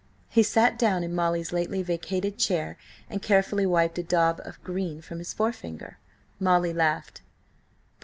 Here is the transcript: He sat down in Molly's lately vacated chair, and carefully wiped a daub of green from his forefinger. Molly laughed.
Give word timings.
He 0.31 0.41
sat 0.41 0.79
down 0.79 1.03
in 1.03 1.13
Molly's 1.13 1.51
lately 1.53 1.83
vacated 1.83 2.39
chair, 2.39 2.75
and 3.07 3.21
carefully 3.21 3.67
wiped 3.67 3.99
a 3.99 4.03
daub 4.03 4.41
of 4.43 4.59
green 4.63 4.99
from 4.99 5.19
his 5.19 5.31
forefinger. 5.31 5.99
Molly 6.39 6.73
laughed. 6.73 7.21